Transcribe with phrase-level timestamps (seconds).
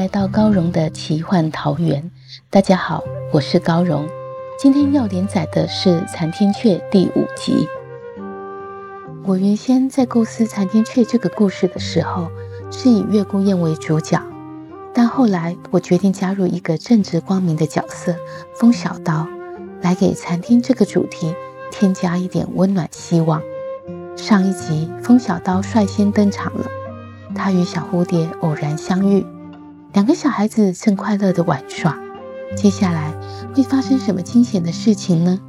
[0.00, 2.10] 来到高荣的奇幻桃源。
[2.48, 3.04] 大家好，
[3.34, 4.08] 我是高荣。
[4.58, 7.68] 今天要连载的是《残天阙》第五集。
[9.26, 12.30] 我原先在构思《残天阙》这个故事的时候，
[12.70, 14.18] 是以月孤雁为主角，
[14.94, 18.16] 但后来我决定加入一个正直光明的角色——
[18.56, 19.28] 风小刀，
[19.82, 21.34] 来给残天这个主题
[21.70, 23.42] 添加一点温暖希望。
[24.16, 26.64] 上一集，风小刀率先登场了，
[27.34, 29.26] 他与小蝴蝶偶然相遇。
[29.92, 31.98] 两个小孩子正快乐的玩耍，
[32.56, 33.12] 接下来
[33.54, 35.40] 会发生什么惊险的事情呢？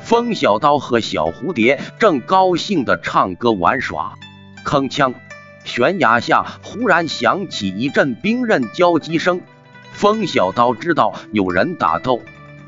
[0.00, 4.14] 风小刀和小蝴蝶正高兴的唱歌玩耍，
[4.64, 5.14] 铿锵，
[5.64, 9.40] 悬崖下忽然响起一阵兵刃交击声。
[9.90, 12.20] 风小刀知道有人打斗。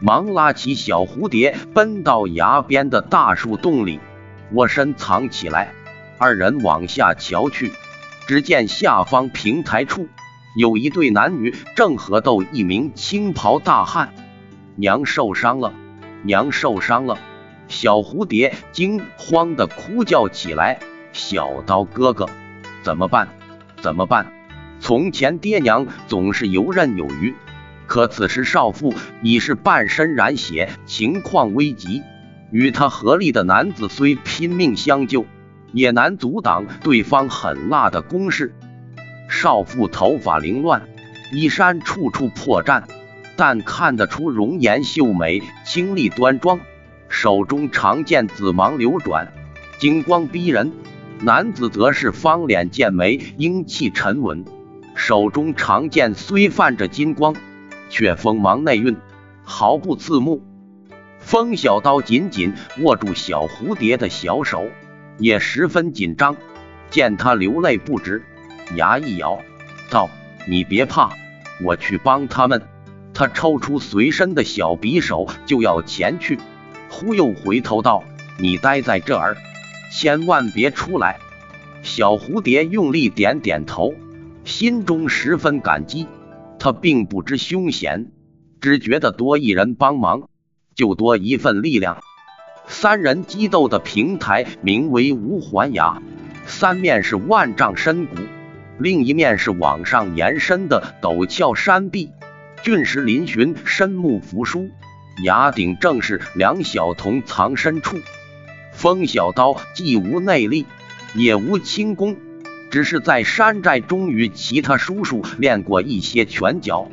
[0.04, 4.00] 忙拉起小蝴蝶，奔到崖边的大树洞里，
[4.52, 5.72] 我身藏起来。
[6.18, 7.72] 二人往下瞧去，
[8.26, 10.06] 只见下方平台处
[10.58, 14.12] 有一对男女正合斗一名青袍大汉。
[14.76, 15.72] 娘受伤了，
[16.22, 17.16] 娘受伤了！
[17.68, 20.80] 小蝴蝶惊慌的哭叫起来
[21.14, 22.28] ：“小刀哥哥，
[22.82, 23.30] 怎么办？
[23.80, 24.30] 怎么办？
[24.80, 27.34] 从前爹娘总是游刃有余。”
[27.86, 32.02] 可此时少妇已是半身染血，情况危急。
[32.50, 35.26] 与他合力的男子虽拼命相救，
[35.72, 38.54] 也难阻挡对方狠辣的攻势。
[39.28, 40.82] 少妇头发凌乱，
[41.32, 42.84] 衣衫处处破绽，
[43.36, 46.60] 但看得出容颜秀美，清丽端庄。
[47.08, 49.32] 手中长剑紫芒流转，
[49.78, 50.72] 金光逼人。
[51.20, 54.44] 男子则是方脸剑眉，英气沉稳，
[54.94, 57.34] 手中长剑虽泛着金光。
[57.88, 58.96] 却锋芒内蕴，
[59.42, 60.42] 毫不刺目。
[61.18, 62.52] 风小刀紧紧
[62.82, 64.66] 握住小蝴蝶的小手，
[65.18, 66.36] 也十分紧张。
[66.90, 68.22] 见他流泪不止，
[68.76, 69.40] 牙一咬，
[69.90, 70.08] 道
[70.46, 71.10] ：“你别怕，
[71.62, 72.62] 我去帮他们。”
[73.14, 76.38] 他抽出随身的小匕首就要前去，
[76.88, 78.04] 忽又回头道
[78.38, 79.36] ：“你待在这儿，
[79.90, 81.18] 千万别出来。”
[81.82, 83.94] 小蝴蝶用力点点头，
[84.44, 86.06] 心中十分感激。
[86.64, 88.10] 他并不知凶险，
[88.58, 90.30] 只觉得多一人帮忙，
[90.74, 92.02] 就多一份力量。
[92.66, 96.00] 三人激斗的平台名为无环崖，
[96.46, 98.14] 三面是万丈深谷，
[98.78, 102.12] 另一面是往上延伸的陡峭山壁，
[102.62, 104.70] 峻石嶙峋，深木扶疏。
[105.22, 107.98] 崖顶正是两小童藏身处。
[108.72, 110.64] 风小刀既无内力，
[111.14, 112.16] 也无轻功。
[112.74, 116.88] 只是在山寨中与其他叔叔练过一些拳脚，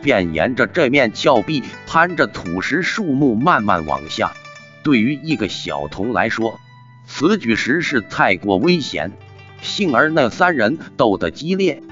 [0.00, 4.30] 便沿着这面峭壁攀着土石树木慢慢往下。
[4.84, 6.60] 对于一个小童来说，
[7.04, 9.10] 此举实是太过危险。
[9.60, 11.82] 幸而那三人斗得激烈，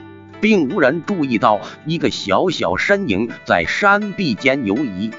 [0.41, 5.11] 并无人注意到一个小小身影在山壁间游移。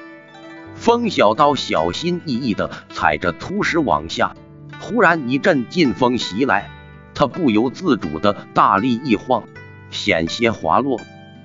[0.75, 4.33] 风小刀小心翼翼地踩着凸石往下，
[4.79, 6.69] 忽然一阵劲风袭来。
[7.15, 9.43] 他不由自主的大力一晃，
[9.91, 10.99] 险些滑落，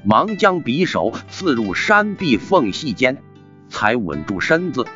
[0.05, 3.19] 忙将匕首刺入山壁缝隙间，
[3.69, 4.87] 才稳住身子，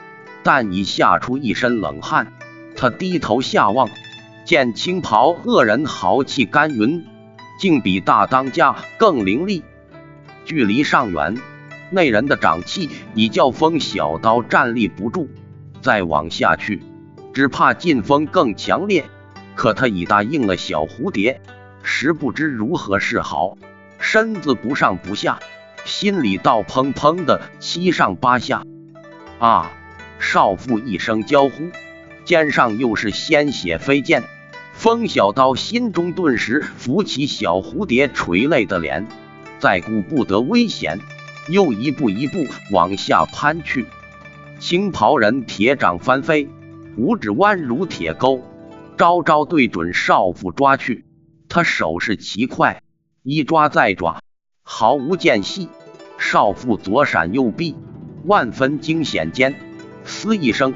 [0.42, 2.32] 但已吓出一身冷汗。
[2.74, 3.90] 他低头下望，
[4.44, 7.04] 见青袍恶人豪气干云，
[7.58, 9.62] 竟比大当家更凌厉。
[10.44, 11.36] 距离尚远，
[11.90, 15.28] 那人的掌气已叫风小刀站立不住，
[15.82, 16.82] 再往下去，
[17.34, 19.04] 只怕劲风更强烈。
[19.54, 21.40] 可他已答应了小蝴蝶，
[21.82, 23.56] 实不知如何是好，
[23.98, 25.38] 身子不上不下，
[25.84, 28.64] 心里倒砰砰的七上八下。
[29.38, 29.70] 啊！
[30.18, 31.70] 少妇一声娇呼，
[32.24, 34.22] 肩上又是鲜血飞溅。
[34.72, 39.06] 风小刀心中顿时浮起小蝴蝶垂泪的脸，
[39.58, 41.00] 再顾不得危险，
[41.48, 43.86] 又一步一步往下攀去。
[44.60, 46.48] 青袍人铁掌翻飞。
[46.96, 48.44] 五指弯如铁钩，
[49.02, 51.04] 招招对准少妇抓去。
[51.48, 52.84] 他手势奇快，
[53.24, 54.22] 一抓再抓，
[54.62, 55.68] 毫无间隙。
[56.18, 57.74] 少妇左闪右避，
[58.26, 59.56] 万分惊险间，
[60.04, 60.72] 嘶一声，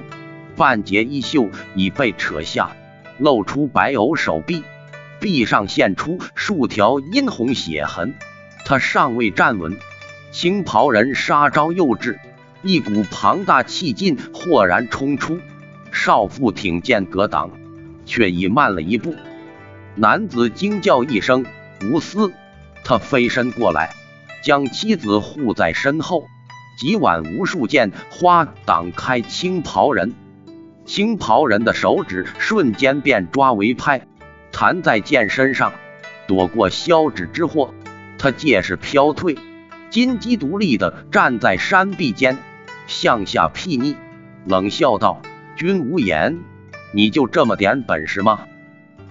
[0.57, 2.75] 半截衣袖已被扯下，
[3.21, 4.65] 露出白藕手臂，
[5.21, 8.17] 臂上现出数条殷红血痕。
[8.65, 9.77] 他尚未站稳，
[10.33, 12.19] 青袍人杀招又至，
[12.63, 15.39] 一股庞大气劲豁然冲出。
[15.93, 17.53] 少妇挺剑格挡，
[18.07, 19.15] 却已慢了一步。
[19.95, 21.45] 男子惊叫一声
[21.85, 22.33] ：“无私！”
[22.83, 23.95] 他飞身过来，
[24.43, 26.29] 将妻子护在身后。
[26.79, 30.13] 几晚无数剑花挡开青袍人，
[30.85, 34.07] 青袍人的手指瞬间便抓为拍，
[34.53, 35.73] 弹在剑身上，
[36.27, 37.73] 躲过削指之祸。
[38.19, 39.39] 他借势飘退，
[39.89, 42.37] 金鸡独立的站在山壁间，
[42.87, 43.97] 向下睥睨，
[44.45, 45.23] 冷笑道
[45.57, 46.39] ：“君无言，
[46.93, 48.41] 你就这么点本事吗？”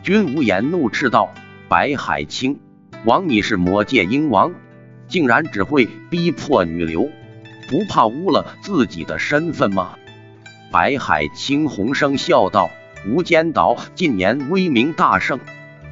[0.04, 1.34] 君无言怒斥道
[1.68, 2.60] ：“白海清，
[3.06, 4.54] 枉你是魔界鹰王，
[5.08, 7.10] 竟然只会逼迫女流，
[7.70, 9.96] 不怕污了自己的身份吗？”
[10.72, 12.70] 白海清红声笑道
[13.08, 15.40] ：“无间岛近年威名大盛，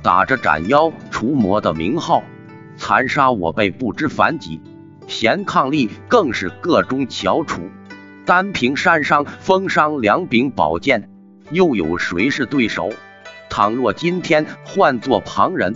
[0.01, 2.23] 打着斩妖除魔的名号，
[2.75, 4.61] 残杀我辈不知凡几，
[5.07, 7.61] 贤伉俪更是个中翘楚。
[8.25, 11.09] 单凭山上风伤两柄宝剑，
[11.51, 12.91] 又有谁是对手？”
[13.49, 15.75] 倘若今天换做旁人，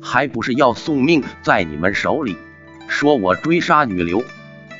[0.00, 2.36] 还不是要送命在你们手里？
[2.86, 4.24] 说我追杀女流，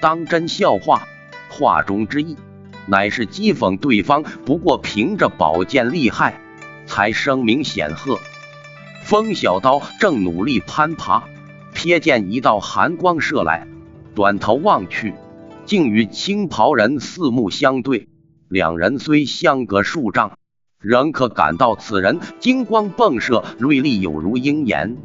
[0.01, 1.07] 当真笑话。
[1.51, 2.37] 话中之意，
[2.87, 6.41] 乃是讥讽对方不过凭着宝剑厉害，
[6.87, 8.19] 才声名显赫。
[9.05, 11.25] 风小刀正努力攀爬，
[11.75, 13.67] 瞥见一道寒光射来，
[14.15, 15.13] 转头望去，
[15.67, 18.09] 竟与青袍人四目相对。
[18.49, 20.33] 两人虽相隔数丈。
[20.81, 24.97] 仍可感到此人金光迸射，锐利有如鹰眼。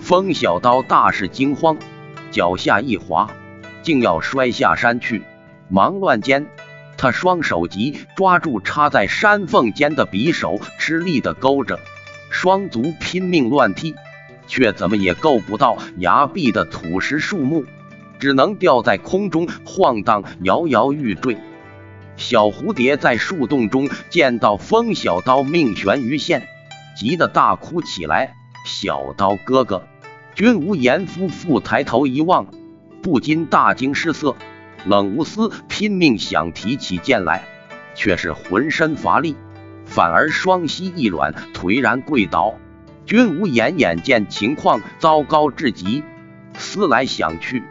[0.00, 1.76] 风小刀大是惊慌，
[2.30, 3.30] 脚下一滑，
[3.82, 5.22] 竟要摔下山去。
[5.68, 6.46] 忙乱间，
[6.96, 11.78] 他双手急抓住插在山缝间的匕首，吃力的勾着，
[12.30, 13.94] 双足拼命乱踢，
[14.46, 17.66] 却怎么也够不到崖壁的土石树木，
[18.18, 21.36] 只能吊在空中晃荡，摇摇欲坠。
[22.18, 26.48] 小蝴蝶在树洞中见到风小刀命悬于线，
[26.96, 28.34] 急得大哭起来。
[28.66, 29.86] 小刀哥哥，
[30.34, 32.48] 君无言夫妇抬头一望，
[33.02, 34.34] 不禁大惊失色。
[34.84, 37.44] 冷无私拼命想提起剑来，
[37.94, 39.36] 却是浑身乏力，
[39.86, 42.56] 反而双膝一软，颓然跪倒。
[43.06, 46.02] 君无言眼见情况糟糕至极，
[46.58, 47.62] 思来想去，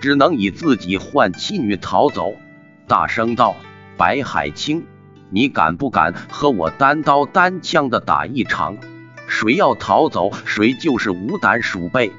[0.00, 2.34] 只能以自己换妻女逃走，
[2.88, 3.54] 大声道。
[3.96, 4.86] 白海清，
[5.30, 8.76] 你敢不敢和我单刀单枪的打一场？
[9.28, 12.12] 谁要逃走，谁就是无胆鼠辈。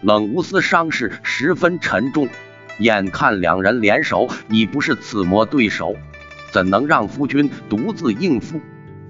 [0.00, 2.28] 冷无私伤势十分沉重，
[2.78, 5.94] 眼看两人联手已不是此魔对手，
[6.50, 8.60] 怎能让夫君独自应付？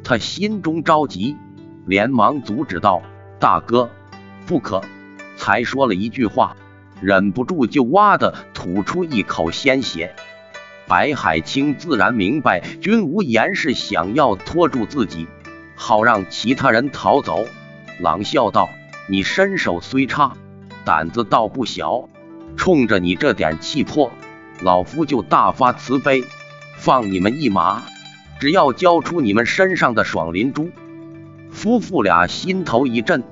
[0.05, 1.37] 他心中着急，
[1.87, 3.03] 连忙阻止道
[3.41, 3.89] ：“大哥，
[4.47, 4.83] 不可！”
[5.39, 6.57] 才说了一句话，
[7.01, 10.15] 忍不住就哇的吐出一口鲜血。
[10.87, 15.27] 白海清自然明白，君无言是想要拖住自己，
[15.75, 17.47] 好让其他人逃走。
[18.01, 18.69] 朗笑道
[19.09, 20.37] ：“你身手虽差，
[20.85, 22.09] 胆子倒不小。
[22.57, 24.11] 冲着你这点气魄，
[24.61, 26.25] 老夫就大发慈悲，
[26.77, 27.83] 放你们一马。
[28.39, 30.71] 只要交出你们身上的爽灵珠。”
[31.51, 33.23] 夫妇俩心头一震，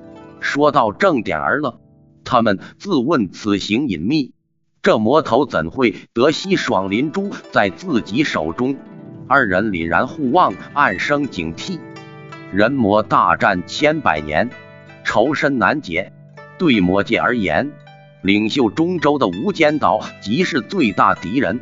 [0.40, 1.80] 说到正点儿了。
[2.24, 4.32] 他们自问此行隐秘。
[4.82, 8.76] 这魔头怎会得悉爽灵珠在自己手中？
[9.28, 11.78] 二人凛然互望，暗生警惕。
[12.50, 14.48] 人魔大战千百年，
[15.04, 16.14] 仇深难解。
[16.58, 17.72] 对魔界而言，
[18.22, 21.60] 领袖中州的无间岛即是最大敌人。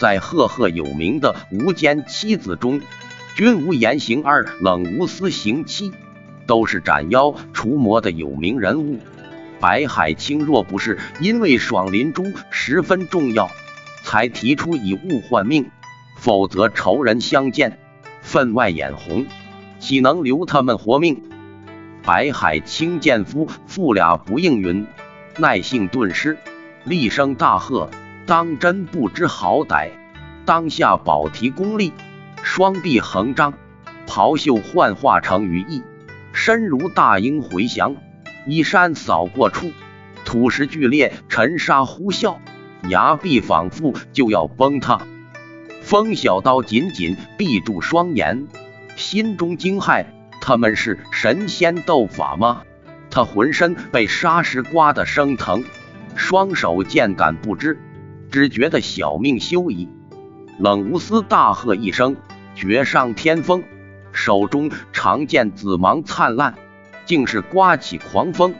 [0.00, 2.80] 在赫赫有名的无间七子中，
[3.36, 5.92] 君无言行二，冷无私行七，
[6.48, 8.98] 都是斩妖除魔的有名人物。
[9.58, 13.50] 白海清若不是因为爽灵珠十分重要，
[14.02, 15.70] 才提出以物换命，
[16.18, 17.78] 否则仇人相见，
[18.20, 19.26] 分外眼红，
[19.78, 21.22] 岂能留他们活命？
[22.02, 24.86] 白海清见夫妇俩不应允，
[25.38, 26.38] 耐性顿失，
[26.84, 27.90] 厉声大喝
[28.26, 29.90] ：“当真不知好歹！”
[30.46, 31.92] 当下宝提功力，
[32.44, 33.54] 双臂横张，
[34.06, 35.82] 袍袖幻化成羽翼，
[36.32, 37.96] 身如大鹰回翔。
[38.46, 39.72] 一山扫过处，
[40.24, 42.36] 土石剧烈，尘沙呼啸，
[42.88, 45.00] 崖壁仿佛就要崩塌。
[45.82, 48.46] 风小刀紧紧闭住双眼，
[48.96, 50.06] 心中惊骇：
[50.40, 52.62] 他们是神仙斗法吗？
[53.10, 55.64] 他浑身被沙石刮得生疼，
[56.14, 57.80] 双手渐感不支，
[58.30, 59.88] 只觉得小命休矣。
[60.58, 62.16] 冷无私大喝一声，
[62.54, 63.64] 绝上天风，
[64.12, 66.54] 手中长剑紫芒灿烂，
[67.06, 68.54] 竟是刮起狂风，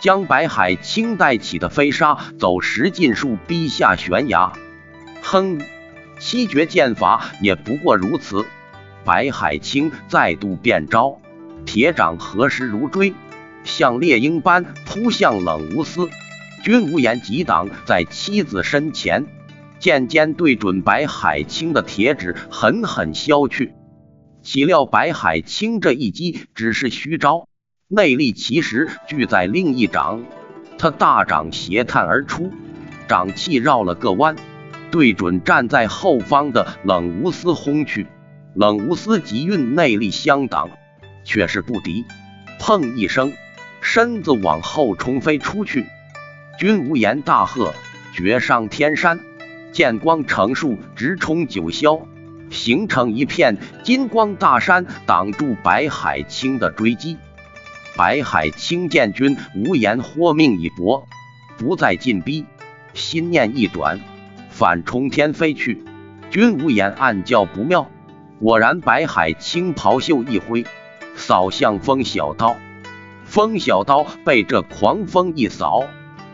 [0.00, 4.52] 将白海清带起的飞沙走石尽数逼下悬崖。
[5.20, 5.60] 哼，
[6.18, 8.46] 七绝剑法也不过如此。
[9.04, 11.18] 白海清再度变招，
[11.66, 13.12] 铁掌何时如锥。
[13.64, 16.08] 像猎鹰般扑向冷无私，
[16.62, 19.26] 君无言急挡在妻子身前，
[19.78, 23.74] 剑尖对准白海清的铁指，狠狠削去。
[24.42, 27.48] 岂料白海清这一击只是虚招，
[27.90, 30.22] 内力其实聚在另一掌。
[30.76, 32.52] 他大掌斜探而出，
[33.08, 34.36] 掌气绕了个弯，
[34.90, 38.06] 对准站在后方的冷无私轰去。
[38.54, 40.68] 冷无私急运内力相挡，
[41.24, 42.04] 却是不敌。
[42.60, 43.32] 砰一声。
[43.80, 45.86] 身子往后冲飞出去，
[46.58, 47.72] 君无言大喝
[48.12, 49.20] ：“绝上天山！”
[49.72, 52.02] 剑光成束，直冲九霄，
[52.50, 57.16] 形成一片金光大山，挡住白海清的追击。
[57.98, 61.08] 白海清见君无言豁命一搏，
[61.56, 62.46] 不再进逼，
[62.94, 63.98] 心念一转，
[64.50, 65.82] 反冲天飞去。
[66.30, 67.90] 君无言暗叫不妙，
[68.38, 70.64] 果然，白海清袍袖一挥，
[71.16, 72.54] 扫向风小刀。
[73.24, 75.82] 风小刀被这狂风一扫，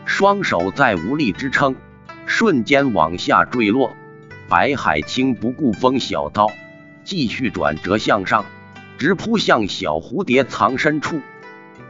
[0.05, 1.75] 双手再无力支撑，
[2.27, 3.91] 瞬间往下坠落。
[4.47, 6.45] 白海清不顾风小刀，
[7.03, 8.45] 继续转折向上，
[8.99, 11.21] 直扑向小蝴蝶藏身处。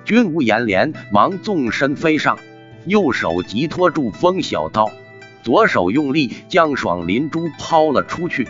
[0.06, 2.38] 君无言连忙纵身飞上，
[2.86, 4.92] 右手急拖住风小刀，
[5.42, 8.48] 左手用力将爽灵珠抛了出去。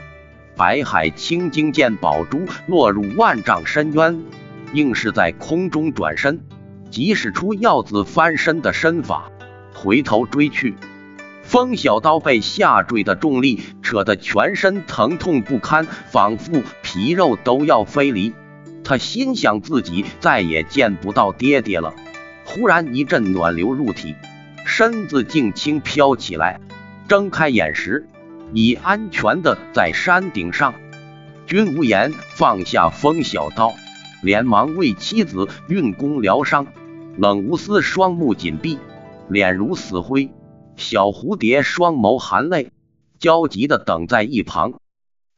[0.57, 4.21] 白海清惊见宝珠落入万丈深渊。
[4.73, 6.41] 硬是在空中转身，
[6.91, 9.31] 即使出耀子翻身的身法，
[9.73, 10.75] 回头追去。
[11.43, 18.33] 风小刀被下坠的重力扯得全身疼痛不堪，仿佛皮肉都要飞离。
[18.85, 21.93] 他心想自己再也见不到爹爹了。
[22.45, 24.15] 忽然一阵暖流入体，
[24.65, 26.61] 身子竟轻飘起来。
[27.07, 28.07] 睁开眼时，
[28.53, 30.75] 已安全的在山顶上。
[31.47, 33.73] 君无言放下风小刀。
[34.21, 36.65] 连忙为妻子运功疗伤，
[37.17, 38.79] 冷无私双目紧闭，
[39.29, 40.31] 脸如死灰。
[40.77, 42.71] 小蝴蝶双眸含泪，
[43.19, 44.73] 焦急的等在一旁。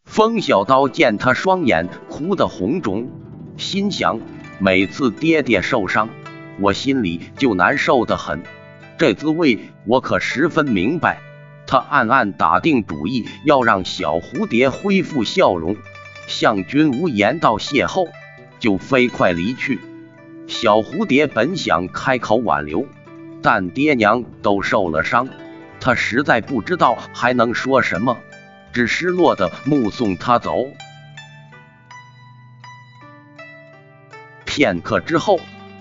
[0.06, 3.10] 风小刀见他双眼哭得红肿，
[3.58, 4.20] 心想：
[4.60, 6.10] 每次爹爹受伤，
[6.60, 8.44] 我心里就难受的很，
[8.98, 11.20] 这滋味我可十分明白。
[11.66, 15.76] 他暗暗打定主意，要让小蝴蝶恢复笑容，
[16.28, 18.08] 向君无言道谢后。
[18.60, 19.80] 就飞快离去。
[20.48, 22.88] 小蝴蝶本想开口挽留，
[23.44, 25.30] 但爹娘都受了伤，
[25.80, 28.18] 他实在不知道还能说什么，
[28.74, 30.66] 只失落的目送他走。
[34.58, 35.40] 片刻之后，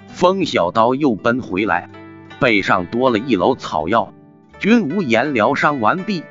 [0.08, 1.88] 风小刀又奔回来，
[2.38, 4.12] 背上多了一篓草药。
[4.58, 6.24] 君无言疗伤完毕，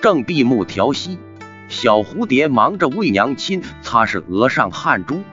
[0.00, 1.18] 正闭目调息，
[1.66, 5.24] 小蝴蝶忙着为娘亲擦拭额上汗珠。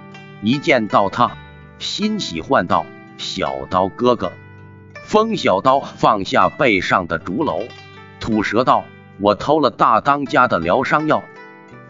[0.42, 1.38] 一见到他，
[1.78, 2.88] 欣喜唤道
[3.20, 4.32] ：“小刀哥哥！”
[5.06, 7.68] 风小刀放下背上的竹篓，
[8.20, 8.86] 吐舌道
[9.22, 11.22] ：“我偷了大当家的疗伤药。”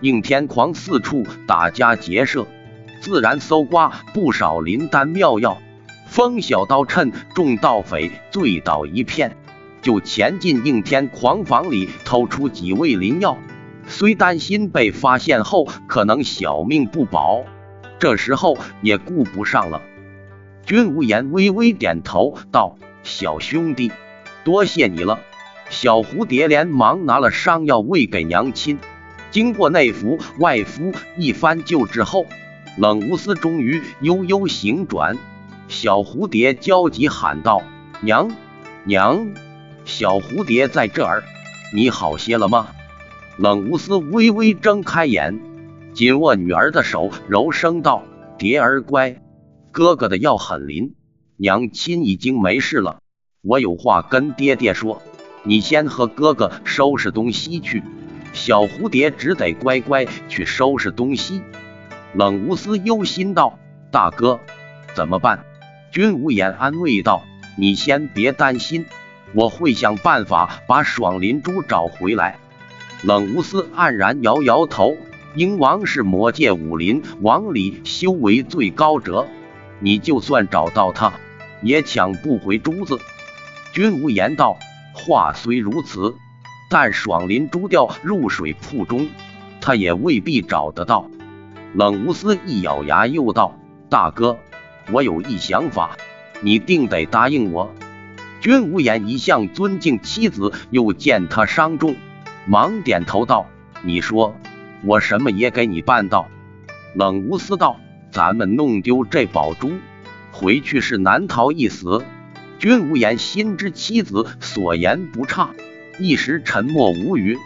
[0.01, 2.45] 应天狂四处打家劫舍，
[3.05, 5.59] 自然搜刮不少灵丹妙药。
[6.07, 9.37] 风小刀趁众盗匪醉倒一片，
[9.83, 13.37] 就潜进应天狂房里偷出几味灵药，
[13.87, 17.43] 虽担心被发现后可能小命不保。
[17.99, 19.83] 这时候也顾不上了。
[20.65, 23.91] 君无言微微点头道：“小兄弟，
[24.43, 25.19] 多谢你了。”
[25.69, 28.79] 小蝴蝶连忙拿了伤药喂给娘亲。
[29.29, 32.25] 经过内服外敷一番救治后，
[32.77, 35.17] 冷无私终于悠悠醒转。
[35.67, 37.63] 小蝴蝶焦急喊道
[38.01, 38.35] ：“娘
[38.83, 39.33] 娘，
[39.85, 41.23] 小蝴蝶在这儿，
[41.73, 42.67] 你好些了吗？”
[43.37, 45.39] 冷无私微微睁开眼。
[45.93, 48.03] 紧握女儿的手，柔声道
[48.37, 49.21] ：“蝶儿乖，
[49.71, 50.95] 哥哥的药很灵，
[51.37, 52.99] 娘亲已经没事了。
[53.41, 55.01] 我有话跟爹爹说，
[55.43, 57.81] 你先和哥哥收拾东西去。”
[58.33, 61.41] 小蝴蝶只得乖乖去收拾东西。
[62.15, 63.59] 冷无私忧心道
[63.91, 64.39] ：“大哥，
[64.95, 65.43] 怎么办？”
[65.91, 67.25] 君无言安慰道
[67.59, 68.85] ：“你先别担心，
[69.33, 72.37] 我会想办法把爽灵珠找回来。”
[73.03, 74.95] 冷无私黯然摇摇头。
[75.35, 79.27] 鹰王是魔界武林王里修为最高者，
[79.81, 81.11] 你就算找到他，
[81.61, 82.97] 也抢不回珠子。
[83.73, 84.57] 君无言道
[84.95, 86.15] ：“话虽如此，
[86.69, 89.09] 但爽林珠掉入水库中，
[89.59, 91.09] 他也未必找得到。”
[91.75, 93.59] 冷无私一咬牙，又道
[93.91, 94.37] ：“大哥，
[94.93, 95.97] 我有一想法，
[96.39, 97.69] 你定得答应我。”
[98.39, 101.97] 君无言一向尊敬妻子，又见他伤重，
[102.45, 103.47] 忙点头道
[103.83, 104.33] ：“你说，
[104.85, 106.29] 我什么也给你办到。”
[106.95, 107.77] 冷无私道
[108.09, 109.73] ：“咱们弄丢这宝珠，
[110.31, 112.05] 回去是难逃一死。”
[112.57, 115.49] 君无言心知妻子所言不差，
[115.99, 117.37] 一时沉默无语。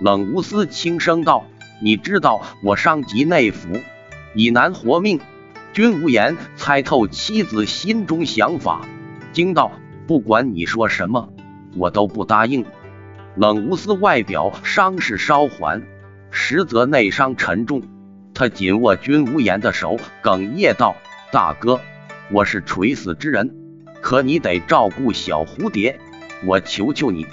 [0.00, 1.44] 冷无私轻声道。
[1.80, 3.68] 你知道我伤及内府，
[4.34, 5.20] 以难活命。
[5.72, 8.82] 君无言猜透妻子心中想法，
[9.32, 9.72] 惊道
[10.06, 11.32] ：“不管你说什么，
[11.76, 12.64] 我都不答应。”
[13.36, 15.82] 冷无私外表伤势稍缓，
[16.30, 17.82] 实则内伤沉重。
[18.32, 20.94] 他紧握君无言的手，哽咽道
[21.32, 21.80] ：“大哥，
[22.30, 23.52] 我是垂死之人，
[24.00, 25.98] 可你得照顾小蝴蝶，
[26.46, 27.26] 我求求你。”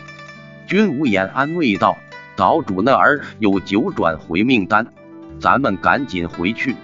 [0.65, 1.95] 君无言安慰道。
[2.36, 4.88] 岛主那儿有九转回命丹，
[5.40, 6.76] 咱们赶紧回去，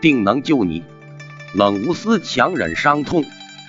[0.00, 0.84] 定能救你。
[1.54, 3.24] 冷无私强忍伤痛，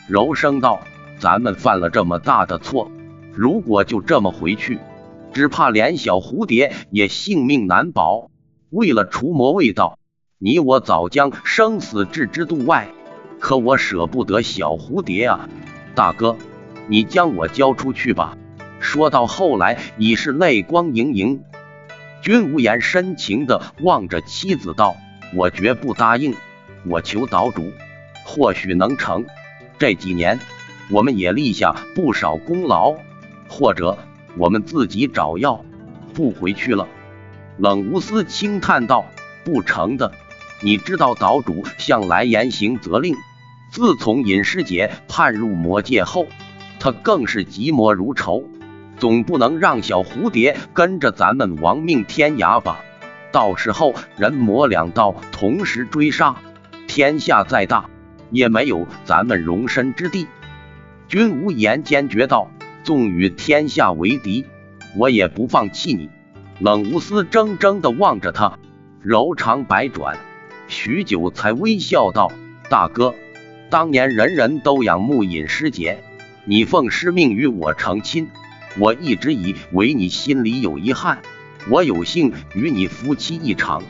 [0.08, 0.82] 柔声道
[1.20, 2.92] ：“咱们犯了这么大的错，
[3.34, 4.80] 如果就这么回去，
[5.34, 8.30] 只怕连小蝴蝶也性命难保。
[8.70, 9.98] 为了除魔卫道，
[10.38, 12.88] 你我早将生死置之度外。
[13.40, 15.50] 可我舍不得小蝴蝶啊，
[15.96, 16.38] 大哥，
[16.88, 18.38] 你将我交出去吧。”
[18.84, 21.42] 说到后来，已是泪光盈盈。
[22.22, 24.98] 君无言深情地望着妻子道
[25.34, 26.36] ：“我绝不答应，
[26.86, 27.72] 我求岛主，
[28.26, 29.26] 或许能成。
[29.80, 30.38] 这几年，
[30.92, 32.94] 我们也立下不少功劳，
[33.48, 33.98] 或者
[34.38, 35.64] 我们自己找药，
[36.14, 36.88] 不回去了。”
[37.58, 39.06] 冷无私轻叹道
[39.46, 40.12] ：“不成的。
[40.62, 43.16] 你知道岛主向来严行责令，
[43.72, 46.28] 自从尹师姐叛入魔界后，
[46.80, 48.44] 他更是嫉魔如仇。”
[48.98, 52.80] 总不能让小蝴蝶跟着咱们亡命天涯吧？
[53.32, 56.36] 到时候人魔两道同时追杀，
[56.88, 57.90] 天下再大
[58.30, 60.28] 也没有咱们容身之地。
[61.08, 62.50] 君无言坚决道
[62.84, 64.46] ：“纵与天下为敌，
[64.96, 66.10] 我也不放弃你。”
[66.60, 68.60] 冷无私怔怔地望着他，
[69.02, 70.18] 柔肠百转，
[70.68, 72.32] 许久才微笑道
[72.70, 73.16] ：“大哥，
[73.70, 76.04] 当年人人都仰慕尹师姐，
[76.46, 78.30] 你奉师命与我成亲。”
[78.80, 81.22] 我一直以为你心里有遗憾，
[81.70, 83.84] 我有幸与你夫妻一场，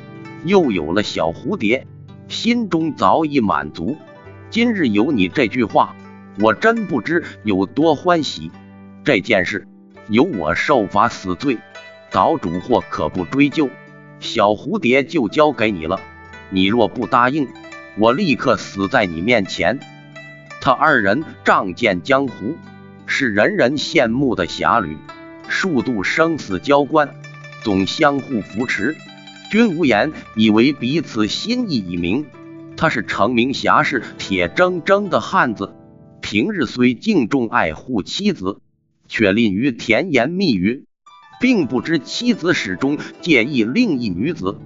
[0.45, 1.87] 又有了小蝴蝶，
[2.27, 3.97] 心中早已满足。
[4.49, 5.95] 今日有你这句话，
[6.39, 8.51] 我真不知有多欢喜。
[9.05, 9.67] 这件事
[10.09, 11.57] 由我受罚死罪，
[12.11, 13.69] 岛主或可不追究，
[14.19, 15.99] 小蝴蝶就交给你了。
[16.49, 17.47] 你若不答应，
[17.97, 19.79] 我立刻死在你面前。
[20.61, 22.57] 他二人仗剑江湖。
[23.05, 24.97] 是人人羡慕的侠侣，
[25.47, 27.15] 数度生死交关，
[27.63, 28.95] 总相互扶持。
[29.51, 32.25] 君无言以为彼此心意已明。
[32.75, 35.73] 他是成名侠士，铁铮铮的汉子，
[36.21, 38.59] 平日虽敬重爱护妻子，
[39.07, 40.85] 却吝于甜言蜜语，
[41.39, 44.57] 并不知妻子始终介意另一女子。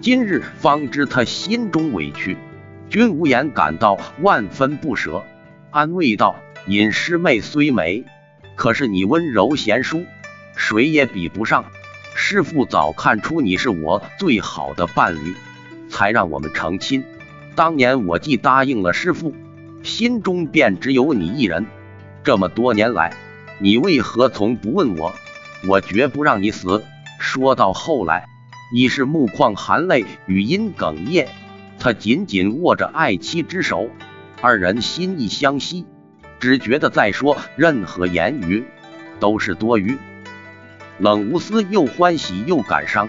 [0.00, 2.36] 今日方知他心中委屈，
[2.88, 5.24] 君无言感到万分不舍，
[5.70, 6.36] 安慰道。
[6.68, 8.04] 尹师妹虽美，
[8.56, 10.04] 可是你温柔贤淑，
[10.56, 11.64] 谁也比不上。
[12.16, 15.36] 师父早看出你是我最好的伴侣，
[15.88, 17.04] 才让我们成亲。
[17.54, 19.32] 当年我既答应了师父，
[19.84, 21.66] 心中便只有你一人。
[22.24, 23.14] 这么多年来，
[23.60, 25.14] 你为何从不问我？
[25.68, 26.82] 我绝不让你死。
[27.20, 28.26] 说到后来，
[28.74, 31.28] 已是目眶含泪，语音哽咽。
[31.78, 33.88] 他紧紧握着爱妻之手，
[34.40, 35.86] 二人心意相惜。
[36.38, 38.64] 只觉得再说任何言语
[39.20, 39.96] 都是多余。
[40.98, 43.08] 冷无私又欢喜又感伤，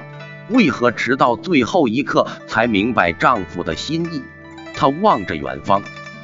[0.50, 4.22] 为何迟到最后一刻才明白丈夫的心意？
[4.74, 5.82] 她望着远方，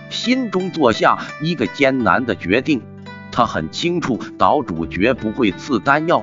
[0.10, 2.82] 心中做下一个艰难的决定。
[3.32, 6.22] 她很清楚，岛主绝不会赐丹药，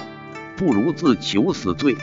[0.56, 1.96] 不如自求死罪，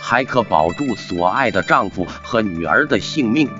[0.00, 3.50] 还可保住所爱的丈夫和女儿的性命。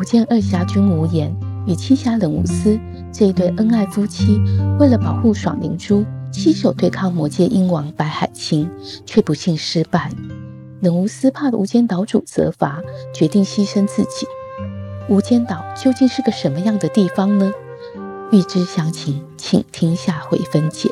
[0.00, 1.30] 舞剑二侠君无言
[1.66, 2.80] 与七侠冷无私
[3.12, 4.40] 这一对恩爱夫妻，
[4.78, 8.66] 为了保护爽灵珠，携手对抗魔界鹰王白海清，
[9.04, 10.10] 却不幸失败。
[10.80, 12.80] 冷无私怕无间岛主责罚，
[13.12, 14.26] 决定牺牲自己。
[15.10, 17.52] 无间岛究竟是个什么样的地方呢？
[18.32, 20.88] 欲知详情，请听下回分解。